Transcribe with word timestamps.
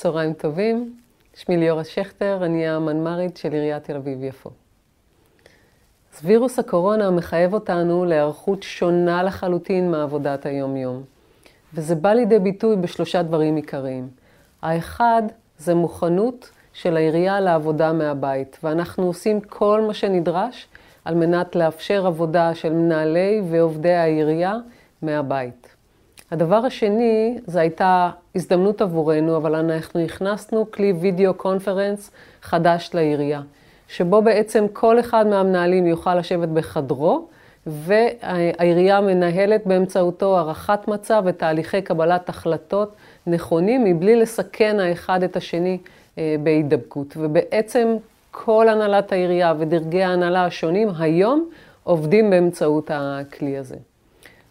צהריים 0.00 0.32
טובים, 0.32 0.96
שמי 1.34 1.56
ליאורה 1.56 1.84
שכטר, 1.84 2.44
אני 2.44 2.68
המנמ"רית 2.68 3.36
של 3.36 3.52
עיריית 3.52 3.84
תל 3.84 3.96
אביב-יפו. 3.96 4.50
אז 6.14 6.20
וירוס 6.24 6.58
הקורונה 6.58 7.10
מחייב 7.10 7.54
אותנו 7.54 8.04
להיערכות 8.04 8.62
שונה 8.62 9.22
לחלוטין 9.22 9.90
מעבודת 9.90 10.46
היום-יום, 10.46 11.02
וזה 11.74 11.94
בא 11.94 12.12
לידי 12.12 12.38
ביטוי 12.38 12.76
בשלושה 12.76 13.22
דברים 13.22 13.56
עיקריים. 13.56 14.08
האחד 14.62 15.22
זה 15.58 15.74
מוכנות 15.74 16.50
של 16.72 16.96
העירייה 16.96 17.40
לעבודה 17.40 17.92
מהבית, 17.92 18.58
ואנחנו 18.62 19.06
עושים 19.06 19.40
כל 19.40 19.82
מה 19.86 19.94
שנדרש 19.94 20.68
על 21.04 21.14
מנת 21.14 21.56
לאפשר 21.56 22.06
עבודה 22.06 22.54
של 22.54 22.72
מנהלי 22.72 23.42
ועובדי 23.50 23.94
העירייה 23.94 24.56
מהבית. 25.02 25.77
הדבר 26.30 26.56
השני, 26.56 27.38
זו 27.46 27.58
הייתה 27.58 28.10
הזדמנות 28.34 28.82
עבורנו, 28.82 29.36
אבל 29.36 29.54
אנחנו 29.54 30.00
הכנסנו 30.00 30.70
כלי 30.70 30.92
וידאו 30.92 31.34
קונפרנס 31.34 32.10
חדש 32.42 32.90
לעירייה, 32.94 33.40
שבו 33.88 34.22
בעצם 34.22 34.66
כל 34.72 35.00
אחד 35.00 35.26
מהמנהלים 35.26 35.86
יוכל 35.86 36.14
לשבת 36.14 36.48
בחדרו, 36.48 37.26
והעירייה 37.66 39.00
מנהלת 39.00 39.66
באמצעותו 39.66 40.38
הערכת 40.38 40.88
מצב 40.88 41.22
ותהליכי 41.26 41.82
קבלת 41.82 42.28
החלטות 42.28 42.94
נכונים, 43.26 43.84
מבלי 43.84 44.16
לסכן 44.16 44.80
האחד 44.80 45.22
את 45.22 45.36
השני 45.36 45.78
אה, 46.18 46.36
בהידבקות. 46.42 47.14
ובעצם 47.16 47.96
כל 48.30 48.68
הנהלת 48.68 49.12
העירייה 49.12 49.54
ודרגי 49.58 50.02
ההנהלה 50.02 50.44
השונים 50.44 50.88
היום 50.98 51.48
עובדים 51.84 52.30
באמצעות 52.30 52.90
הכלי 52.94 53.58
הזה. 53.58 53.76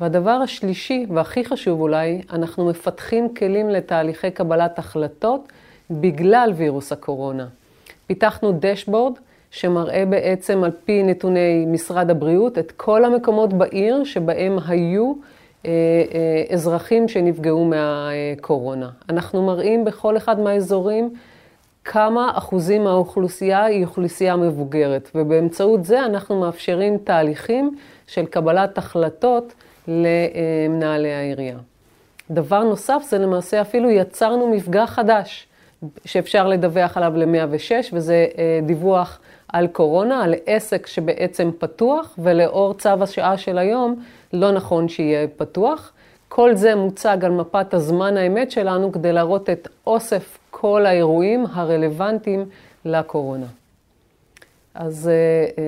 והדבר 0.00 0.30
השלישי, 0.30 1.06
והכי 1.14 1.44
חשוב 1.44 1.80
אולי, 1.80 2.22
אנחנו 2.32 2.66
מפתחים 2.66 3.34
כלים 3.34 3.70
לתהליכי 3.70 4.30
קבלת 4.30 4.78
החלטות 4.78 5.48
בגלל 5.90 6.52
וירוס 6.56 6.92
הקורונה. 6.92 7.46
פיתחנו 8.06 8.52
דשבורד 8.60 9.12
שמראה 9.50 10.04
בעצם 10.06 10.64
על 10.64 10.70
פי 10.84 11.02
נתוני 11.02 11.66
משרד 11.66 12.10
הבריאות 12.10 12.58
את 12.58 12.72
כל 12.72 13.04
המקומות 13.04 13.52
בעיר 13.52 14.04
שבהם 14.04 14.58
היו 14.68 15.12
אה, 15.66 15.70
אה, 16.14 16.54
אזרחים 16.54 17.08
שנפגעו 17.08 17.64
מהקורונה. 17.64 18.90
אנחנו 19.08 19.46
מראים 19.46 19.84
בכל 19.84 20.16
אחד 20.16 20.40
מהאזורים 20.40 21.14
כמה 21.84 22.30
אחוזים 22.34 22.84
מהאוכלוסייה 22.84 23.64
היא 23.64 23.84
אוכלוסייה 23.84 24.36
מבוגרת, 24.36 25.10
ובאמצעות 25.14 25.84
זה 25.84 26.04
אנחנו 26.04 26.40
מאפשרים 26.40 26.98
תהליכים 27.04 27.76
של 28.06 28.26
קבלת 28.26 28.78
החלטות 28.78 29.54
למנהלי 29.90 31.12
העירייה. 31.12 31.58
דבר 32.30 32.62
נוסף 32.62 33.02
זה 33.08 33.18
למעשה 33.18 33.60
אפילו 33.60 33.90
יצרנו 33.90 34.48
מפגע 34.50 34.86
חדש 34.86 35.46
שאפשר 36.04 36.48
לדווח 36.48 36.96
עליו 36.96 37.12
ל-106 37.16 37.88
וזה 37.92 38.26
אה, 38.38 38.60
דיווח 38.66 39.20
על 39.48 39.66
קורונה, 39.66 40.24
על 40.24 40.34
עסק 40.46 40.86
שבעצם 40.86 41.50
פתוח 41.58 42.14
ולאור 42.18 42.74
צו 42.74 43.02
השעה 43.02 43.38
של 43.38 43.58
היום 43.58 44.02
לא 44.32 44.52
נכון 44.52 44.88
שיהיה 44.88 45.28
פתוח. 45.36 45.92
כל 46.28 46.54
זה 46.54 46.74
מוצג 46.74 47.18
על 47.24 47.32
מפת 47.32 47.74
הזמן 47.74 48.16
האמת 48.16 48.50
שלנו 48.50 48.92
כדי 48.92 49.12
להראות 49.12 49.50
את 49.50 49.68
אוסף 49.86 50.38
כל 50.50 50.86
האירועים 50.86 51.46
הרלוונטיים 51.52 52.44
לקורונה. 52.84 53.46
אז 54.74 55.08
אה, 55.08 55.12
אה, 55.58 55.62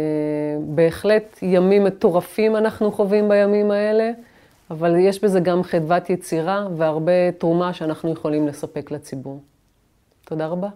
בהחלט 0.74 1.38
ימים 1.42 1.84
מטורפים 1.84 2.56
אנחנו 2.56 2.92
חווים 2.92 3.28
בימים 3.28 3.70
האלה, 3.70 4.10
אבל 4.70 4.96
יש 4.98 5.24
בזה 5.24 5.40
גם 5.40 5.62
חדוות 5.62 6.10
יצירה 6.10 6.66
והרבה 6.76 7.32
תרומה 7.38 7.72
שאנחנו 7.72 8.12
יכולים 8.12 8.48
לספק 8.48 8.90
לציבור. 8.90 9.40
תודה 10.24 10.46
רבה. 10.46 10.68